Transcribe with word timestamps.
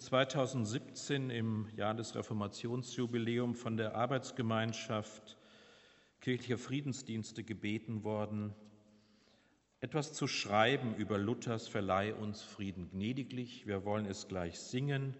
bin 0.00 0.06
2017 0.06 1.28
im 1.28 1.68
Jahr 1.76 1.92
des 1.92 2.14
Reformationsjubiläums 2.14 3.60
von 3.60 3.76
der 3.76 3.96
Arbeitsgemeinschaft 3.96 5.36
kirchlicher 6.22 6.56
Friedensdienste 6.56 7.44
gebeten 7.44 8.02
worden, 8.02 8.54
etwas 9.80 10.14
zu 10.14 10.26
schreiben 10.26 10.94
über 10.94 11.18
Luthers 11.18 11.68
Verleih 11.68 12.14
uns 12.14 12.40
Frieden 12.40 12.88
gnädiglich. 12.88 13.66
Wir 13.66 13.84
wollen 13.84 14.06
es 14.06 14.26
gleich 14.26 14.58
singen. 14.58 15.14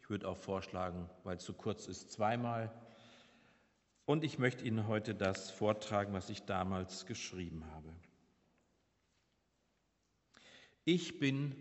Ich 0.00 0.10
würde 0.10 0.26
auch 0.26 0.36
vorschlagen, 0.36 1.08
weil 1.22 1.36
es 1.36 1.44
zu 1.44 1.52
kurz 1.52 1.86
ist, 1.86 2.10
zweimal. 2.10 2.74
Und 4.04 4.24
ich 4.24 4.40
möchte 4.40 4.64
Ihnen 4.64 4.88
heute 4.88 5.14
das 5.14 5.52
vortragen, 5.52 6.12
was 6.12 6.28
ich 6.28 6.42
damals 6.42 7.06
geschrieben 7.06 7.64
habe. 7.72 7.94
Ich 10.84 11.20
bin 11.20 11.54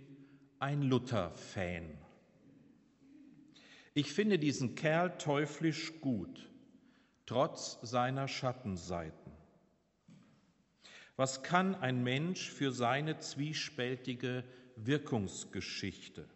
ein 0.58 0.82
Luther-Fan. 0.82 2.00
Ich 3.94 4.12
finde 4.12 4.40
diesen 4.40 4.76
Kerl 4.76 5.18
teuflisch 5.18 6.02
gut, 6.02 6.50
trotz 7.26 7.78
seiner 7.84 8.28
Schattenseiten. 8.28 9.32
Was 11.16 11.44
kann 11.44 11.76
ein 11.76 12.04
Mensch 12.04 12.50
für 12.50 12.72
seine 12.72 13.20
zwiespältige 13.20 14.44
Wirkungsgeschichte? 14.76 16.28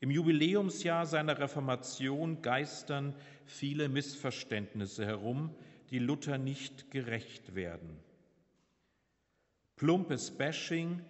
Im 0.00 0.10
Jubiläumsjahr 0.10 1.06
seiner 1.06 1.38
Reformation 1.38 2.40
geistern 2.40 3.14
viele 3.44 3.88
Missverständnisse 3.90 5.04
herum, 5.04 5.54
die 5.90 5.98
Luther 5.98 6.38
nicht 6.38 6.90
gerecht 6.90 7.54
werden. 7.54 7.98
Plumpes 9.76 10.30
Bashing 10.30 11.02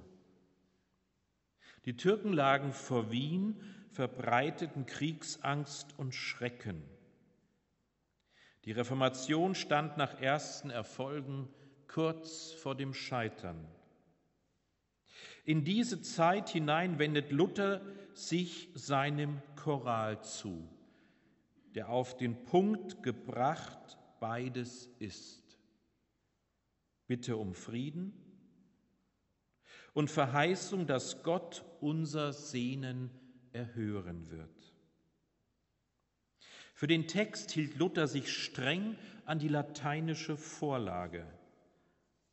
Die 1.85 1.97
Türken 1.97 2.31
lagen 2.31 2.71
vor 2.71 3.09
Wien, 3.09 3.59
verbreiteten 3.89 4.85
Kriegsangst 4.85 5.97
und 5.97 6.13
Schrecken. 6.13 6.83
Die 8.65 8.71
Reformation 8.71 9.55
stand 9.55 9.97
nach 9.97 10.21
ersten 10.21 10.69
Erfolgen 10.69 11.49
kurz 11.87 12.51
vor 12.51 12.75
dem 12.75 12.93
Scheitern. 12.93 13.67
In 15.43 15.63
diese 15.63 16.03
Zeit 16.03 16.49
hinein 16.49 16.99
wendet 16.99 17.31
Luther 17.31 17.81
sich 18.13 18.69
seinem 18.75 19.41
Choral 19.55 20.21
zu, 20.21 20.69
der 21.73 21.89
auf 21.89 22.15
den 22.15 22.45
Punkt 22.45 23.01
gebracht 23.01 23.97
beides 24.19 24.85
ist. 24.99 25.44
Bitte 27.07 27.37
um 27.37 27.53
Frieden 27.53 28.13
und 29.93 30.11
Verheißung, 30.11 30.87
dass 30.87 31.23
Gott 31.23 31.63
unser 31.79 32.33
Sehnen 32.33 33.09
erhören 33.53 34.29
wird. 34.29 34.73
Für 36.73 36.87
den 36.87 37.07
Text 37.07 37.51
hielt 37.51 37.77
Luther 37.77 38.07
sich 38.07 38.31
streng 38.31 38.97
an 39.23 39.39
die 39.39 39.47
lateinische 39.47 40.35
Vorlage, 40.35 41.25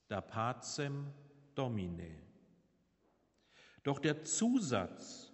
da 0.08 0.20
pacem 0.20 1.06
domine. 1.54 2.18
Doch 3.84 4.00
der 4.00 4.24
Zusatz 4.24 5.32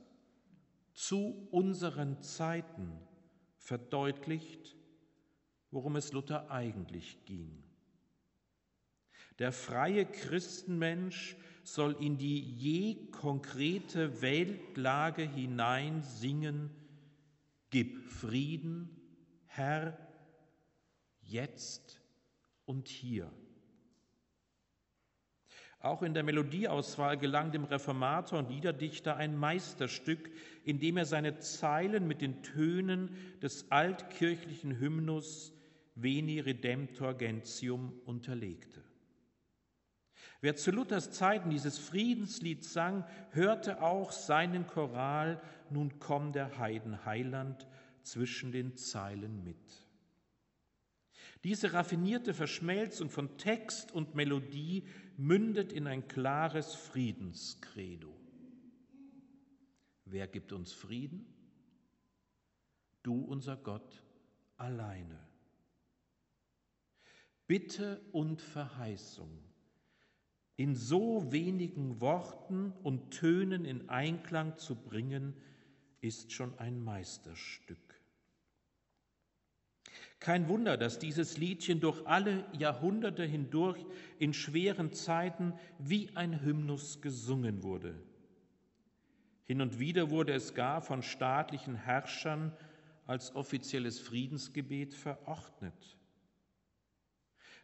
zu 0.93 1.49
unseren 1.51 2.21
Zeiten 2.23 3.01
verdeutlicht, 3.57 4.77
worum 5.71 5.97
es 5.97 6.13
Luther 6.13 6.51
eigentlich 6.51 7.25
ging. 7.25 7.68
Der 9.39 9.53
freie 9.53 10.05
Christenmensch 10.05 11.37
soll 11.63 11.97
in 12.01 12.19
die 12.19 12.41
je 12.41 13.11
konkrete 13.11 14.21
Weltlage 14.23 15.23
hinein 15.23 16.03
singen, 16.03 16.71
Gib 17.71 17.99
Frieden, 18.09 18.89
Herr, 19.45 19.99
jetzt 21.21 22.01
und 22.65 22.89
hier. 22.89 23.31
Auch 25.81 26.03
in 26.03 26.15
der 26.15 26.23
Melodieauswahl 26.25 27.19
gelang 27.19 27.53
dem 27.53 27.65
Reformator 27.65 28.39
und 28.39 28.51
Liederdichter 28.51 29.17
ein 29.17 29.37
Meisterstück, 29.37 30.31
indem 30.65 30.97
er 30.97 31.05
seine 31.05 31.39
Zeilen 31.39 32.09
mit 32.09 32.21
den 32.21 32.43
Tönen 32.43 33.17
des 33.43 33.71
altkirchlichen 33.71 34.81
Hymnus 34.81 35.53
Veni 35.95 36.41
Redemptor 36.41 37.15
Gentium 37.15 37.93
unterlegte. 38.07 38.88
Wer 40.41 40.55
zu 40.55 40.71
Luthers 40.71 41.11
Zeiten 41.11 41.51
dieses 41.51 41.79
Friedenslied 41.79 42.63
sang, 42.65 43.05
hörte 43.33 43.83
auch 43.83 44.13
seinen 44.13 44.67
Choral 44.67 45.43
Nun 45.71 45.99
komm 45.99 46.33
der 46.33 46.59
Heiden 46.59 47.05
Heiland 47.05 47.67
zwischen 48.03 48.53
den 48.53 48.77
Zeilen 48.77 49.43
mit. 49.43 49.89
Diese 51.45 51.73
raffinierte 51.73 52.35
Verschmelzung 52.35 53.11
von 53.11 53.37
Text 53.37 53.93
und 53.93 54.15
Melodie 54.15 54.87
mündet 55.17 55.73
in 55.73 55.87
ein 55.87 56.07
klares 56.09 56.75
Friedenskredo. 56.75 58.15
Wer 60.05 60.27
gibt 60.27 60.53
uns 60.53 60.73
Frieden? 60.73 61.27
Du, 63.03 63.21
unser 63.21 63.57
Gott, 63.57 64.03
alleine. 64.57 65.19
Bitte 67.47 68.01
und 68.13 68.41
Verheißung 68.41 69.48
in 70.59 70.75
so 70.75 71.31
wenigen 71.31 72.01
Worten 72.01 72.73
und 72.83 73.13
Tönen 73.13 73.65
in 73.65 73.89
Einklang 73.89 74.59
zu 74.59 74.75
bringen, 74.75 75.33
ist 76.01 76.33
schon 76.33 76.59
ein 76.59 76.83
Meisterstück. 76.83 77.79
Kein 80.19 80.49
Wunder, 80.49 80.77
dass 80.77 80.99
dieses 80.99 81.39
Liedchen 81.39 81.79
durch 81.79 82.05
alle 82.09 82.45
Jahrhunderte 82.59 83.25
hindurch 83.25 83.87
in 84.19 84.35
schweren 84.35 84.93
Zeiten 84.93 85.53
wie 85.79 86.11
ein 86.17 86.43
Hymnus 86.43 87.01
gesungen 87.01 87.63
wurde. 87.63 87.95
Hin 89.45 89.61
und 89.61 89.79
wieder 89.79 90.11
wurde 90.11 90.33
es 90.33 90.55
gar 90.55 90.83
von 90.83 91.05
staatlichen 91.05 91.77
Herrschern 91.77 92.53
als 93.07 93.37
offizielles 93.37 94.01
Friedensgebet 94.01 94.93
verordnet. 94.93 95.98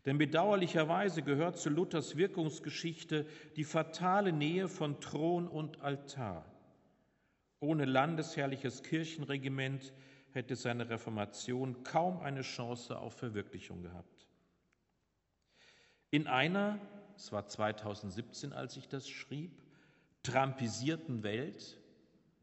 Denn 0.07 0.19
bedauerlicherweise 0.19 1.23
gehört 1.23 1.57
zu 1.57 1.71
Luthers 1.71 2.17
Wirkungsgeschichte 2.17 3.27
die 3.57 3.65
fatale 3.65 4.33
Nähe 4.33 4.69
von 4.69 5.01
Thron 5.01 5.49
und 5.49 5.81
Altar. 5.81 6.45
Ohne 7.61 7.87
landesherrliches 7.87 8.83
Kirchenregiment 8.83 9.95
hätte 10.33 10.57
seine 10.57 10.91
Reformation 10.91 11.83
kaum 11.85 12.21
eine 12.21 12.43
Chance 12.43 12.99
auf 12.99 13.15
Verwirklichung 13.15 13.83
gehabt. 13.83 14.27
In 16.11 16.27
einer, 16.27 16.79
es 17.17 17.33
war 17.33 17.47
2017, 17.47 18.53
als 18.53 18.77
ich 18.77 18.89
das 18.89 19.09
schrieb, 19.09 19.63
trumpisierten 20.23 21.23
Welt, 21.23 21.79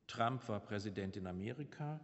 Trump 0.07 0.47
war 0.49 0.59
Präsident 0.59 1.15
in 1.15 1.27
Amerika, 1.27 1.99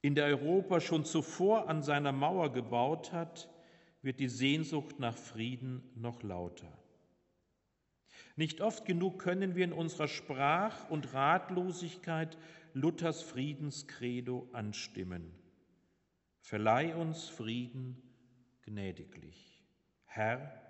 in 0.00 0.14
der 0.14 0.26
Europa 0.26 0.80
schon 0.80 1.04
zuvor 1.04 1.68
an 1.68 1.82
seiner 1.82 2.12
Mauer 2.12 2.52
gebaut 2.52 3.12
hat, 3.12 3.48
wird 4.02 4.20
die 4.20 4.28
Sehnsucht 4.28 4.98
nach 4.98 5.16
Frieden 5.16 5.82
noch 5.94 6.22
lauter. 6.22 6.72
Nicht 8.36 8.60
oft 8.60 8.84
genug 8.84 9.18
können 9.18 9.56
wir 9.56 9.64
in 9.64 9.72
unserer 9.72 10.08
Sprach- 10.08 10.88
und 10.90 11.12
Ratlosigkeit 11.12 12.38
Luthers 12.72 13.22
Friedenskredo 13.22 14.48
anstimmen. 14.52 15.32
Verleih 16.40 16.94
uns 16.94 17.28
Frieden 17.28 18.00
gnädiglich. 18.62 19.64
Herr, 20.04 20.62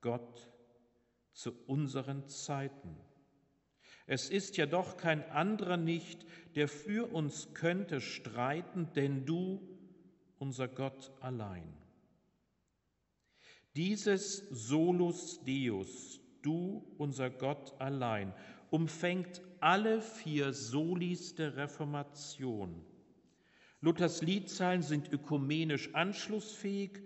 Gott, 0.00 0.50
zu 1.32 1.52
unseren 1.66 2.26
Zeiten. 2.28 2.96
Es 4.06 4.30
ist 4.30 4.56
ja 4.56 4.66
doch 4.66 4.96
kein 4.96 5.28
anderer 5.30 5.76
nicht, 5.76 6.26
der 6.54 6.68
für 6.68 7.12
uns 7.12 7.54
könnte 7.54 8.00
streiten, 8.00 8.92
denn 8.94 9.26
du, 9.26 9.60
unser 10.38 10.68
Gott 10.68 11.12
allein. 11.20 11.85
Dieses 13.76 14.38
Solus 14.48 15.44
Deus, 15.44 16.18
du, 16.40 16.82
unser 16.96 17.28
Gott 17.28 17.78
allein, 17.78 18.32
umfängt 18.70 19.42
alle 19.60 20.00
vier 20.00 20.54
Solis 20.54 21.34
der 21.34 21.56
Reformation. 21.56 22.82
Luthers 23.82 24.22
Liedzeilen 24.22 24.80
sind 24.80 25.12
ökumenisch 25.12 25.94
anschlussfähig 25.94 27.02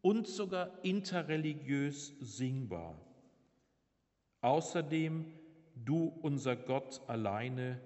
und 0.00 0.28
sogar 0.28 0.84
interreligiös 0.84 2.14
singbar. 2.20 3.00
Außerdem, 4.42 5.26
du, 5.74 6.06
unser 6.22 6.54
Gott 6.54 7.00
alleine, 7.08 7.80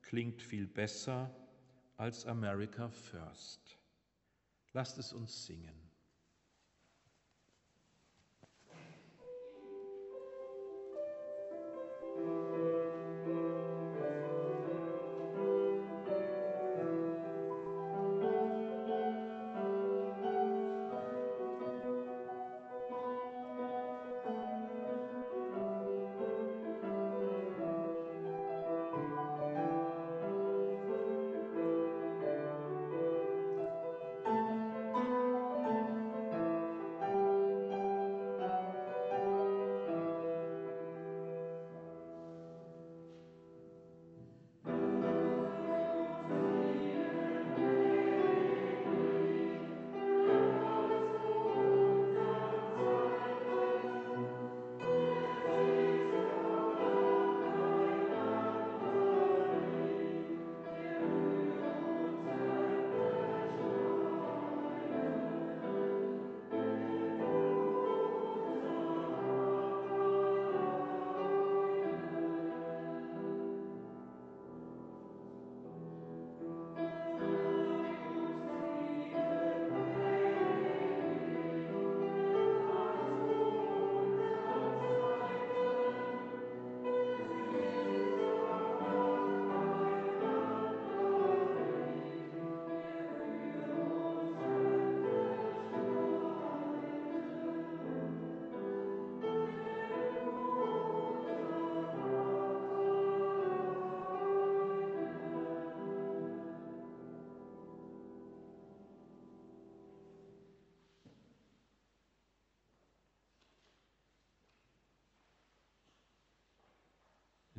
klingt 0.00 0.40
viel 0.40 0.66
besser 0.66 1.30
als 1.98 2.24
America 2.24 2.88
First. 2.88 3.76
Lasst 4.72 4.96
es 4.96 5.12
uns 5.12 5.44
singen. 5.44 5.89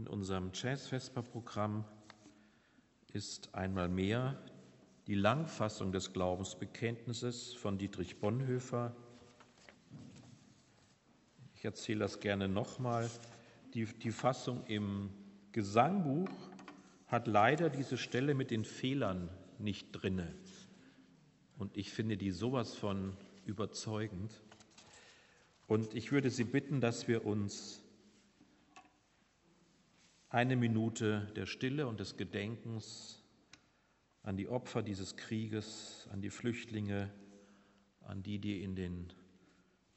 In 0.01 0.07
unserem 0.07 0.49
Jazz-Vesper-Programm 0.51 1.85
ist 3.13 3.53
einmal 3.53 3.87
mehr 3.87 4.35
die 5.05 5.13
Langfassung 5.13 5.91
des 5.91 6.11
Glaubensbekenntnisses 6.11 7.53
von 7.53 7.77
Dietrich 7.77 8.19
Bonhoeffer. 8.19 8.95
Ich 11.53 11.63
erzähle 11.63 11.99
das 11.99 12.19
gerne 12.19 12.47
nochmal. 12.47 13.11
Die, 13.75 13.85
die 13.85 14.09
Fassung 14.09 14.65
im 14.65 15.11
Gesangbuch 15.51 16.31
hat 17.05 17.27
leider 17.27 17.69
diese 17.69 17.99
Stelle 17.99 18.33
mit 18.33 18.49
den 18.49 18.65
Fehlern 18.65 19.29
nicht 19.59 19.89
drinne. 19.91 20.33
Und 21.59 21.77
ich 21.77 21.91
finde 21.91 22.17
die 22.17 22.31
sowas 22.31 22.73
von 22.73 23.15
überzeugend. 23.45 24.41
Und 25.67 25.93
ich 25.93 26.11
würde 26.11 26.31
Sie 26.31 26.45
bitten, 26.45 26.81
dass 26.81 27.07
wir 27.07 27.23
uns 27.23 27.83
eine 30.31 30.55
Minute 30.55 31.27
der 31.35 31.45
Stille 31.45 31.87
und 31.87 31.99
des 31.99 32.15
Gedenkens 32.15 33.21
an 34.23 34.37
die 34.37 34.47
Opfer 34.47 34.81
dieses 34.81 35.17
Krieges, 35.17 36.07
an 36.13 36.21
die 36.21 36.29
Flüchtlinge, 36.29 37.11
an 37.99 38.23
die, 38.23 38.39
die 38.39 38.63
in 38.63 38.75
den 38.75 39.11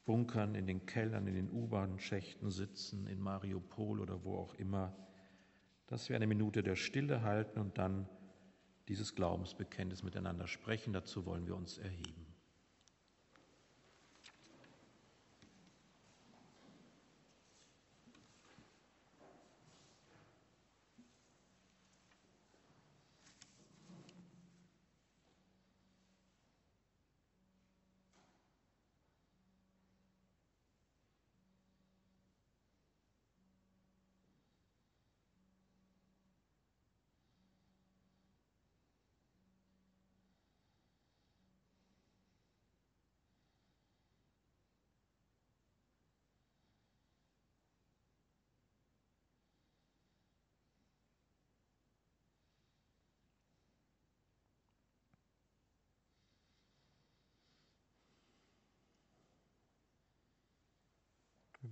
Bunkern, 0.03 0.53
in 0.53 0.67
den 0.67 0.85
Kellern, 0.85 1.25
in 1.27 1.35
den 1.35 1.49
U-Bahn-Schächten 1.49 2.51
sitzen, 2.51 3.07
in 3.07 3.21
Mariupol 3.21 4.01
oder 4.01 4.25
wo 4.25 4.35
auch 4.35 4.53
immer, 4.55 4.93
dass 5.87 6.09
wir 6.09 6.17
eine 6.17 6.27
Minute 6.27 6.63
der 6.63 6.75
Stille 6.75 7.21
halten 7.21 7.57
und 7.57 7.77
dann 7.77 8.09
dieses 8.89 9.15
Glaubensbekenntnis 9.15 10.03
miteinander 10.03 10.47
sprechen. 10.47 10.91
Dazu 10.91 11.25
wollen 11.25 11.47
wir 11.47 11.55
uns 11.55 11.77
erheben. 11.77 12.24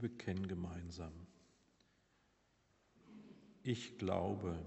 Bekennen 0.04 0.50
gemeinsam. 0.50 1.14
Ich 3.64 3.98
glaube, 3.98 4.60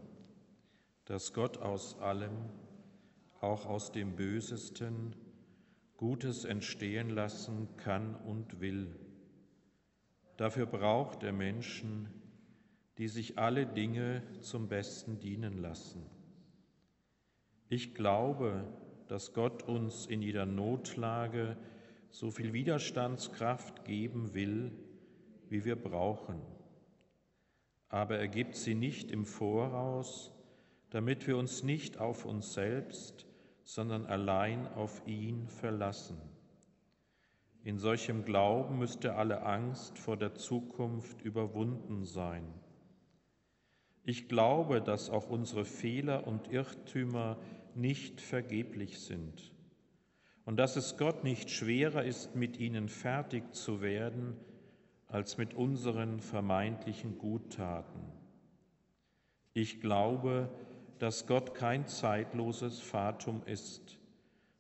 dass 1.04 1.34
Gott 1.34 1.58
aus 1.58 1.98
allem, 1.98 2.48
auch 3.42 3.66
aus 3.66 3.92
dem 3.92 4.16
Bösesten, 4.16 5.14
Gutes 5.98 6.46
entstehen 6.46 7.10
lassen 7.10 7.68
kann 7.76 8.14
und 8.14 8.62
will. 8.62 8.98
Dafür 10.38 10.64
braucht 10.64 11.22
er 11.22 11.34
Menschen, 11.34 12.08
die 12.96 13.08
sich 13.08 13.38
alle 13.38 13.66
Dinge 13.66 14.22
zum 14.40 14.68
Besten 14.68 15.20
dienen 15.20 15.58
lassen. 15.58 16.02
Ich 17.68 17.94
glaube, 17.94 18.66
dass 19.08 19.34
Gott 19.34 19.64
uns 19.64 20.06
in 20.06 20.22
jeder 20.22 20.46
Notlage 20.46 21.58
so 22.08 22.30
viel 22.30 22.54
Widerstandskraft 22.54 23.84
geben 23.84 24.32
will, 24.32 24.72
wie 25.48 25.64
wir 25.64 25.76
brauchen. 25.76 26.40
Aber 27.88 28.18
er 28.18 28.28
gibt 28.28 28.56
sie 28.56 28.74
nicht 28.74 29.10
im 29.10 29.24
Voraus, 29.24 30.32
damit 30.90 31.26
wir 31.26 31.36
uns 31.36 31.62
nicht 31.62 31.98
auf 31.98 32.24
uns 32.24 32.54
selbst, 32.54 33.26
sondern 33.64 34.06
allein 34.06 34.66
auf 34.74 35.06
ihn 35.06 35.48
verlassen. 35.48 36.18
In 37.64 37.78
solchem 37.78 38.24
Glauben 38.24 38.78
müsste 38.78 39.16
alle 39.16 39.42
Angst 39.42 39.98
vor 39.98 40.16
der 40.16 40.34
Zukunft 40.34 41.22
überwunden 41.22 42.04
sein. 42.04 42.44
Ich 44.04 44.28
glaube, 44.28 44.80
dass 44.80 45.10
auch 45.10 45.28
unsere 45.28 45.64
Fehler 45.64 46.28
und 46.28 46.52
Irrtümer 46.52 47.38
nicht 47.74 48.20
vergeblich 48.20 49.00
sind 49.00 49.52
und 50.44 50.58
dass 50.58 50.76
es 50.76 50.96
Gott 50.96 51.24
nicht 51.24 51.50
schwerer 51.50 52.04
ist, 52.04 52.36
mit 52.36 52.58
ihnen 52.58 52.88
fertig 52.88 53.52
zu 53.52 53.82
werden, 53.82 54.36
als 55.08 55.38
mit 55.38 55.54
unseren 55.54 56.20
vermeintlichen 56.20 57.18
Guttaten. 57.18 58.00
Ich 59.52 59.80
glaube, 59.80 60.50
dass 60.98 61.26
Gott 61.26 61.54
kein 61.54 61.86
zeitloses 61.86 62.80
Fatum 62.80 63.42
ist, 63.46 63.98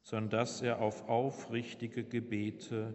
sondern 0.02 0.30
dass 0.30 0.62
er 0.62 0.80
auf 0.80 1.08
aufrichtige 1.08 2.04
Gebete 2.04 2.94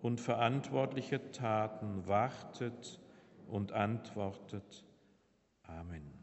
und 0.00 0.20
verantwortliche 0.20 1.30
Taten 1.32 2.06
wartet 2.06 3.00
und 3.46 3.72
antwortet. 3.72 4.84
Amen. 5.64 6.19